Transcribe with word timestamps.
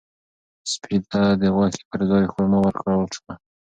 سپي 0.71 0.97
ته 1.11 1.21
د 1.41 1.43
غوښې 1.55 1.83
پر 1.89 2.01
ځای 2.09 2.23
خورما 2.31 2.59
ورکړل 2.61 3.01
شوه. 3.15 3.33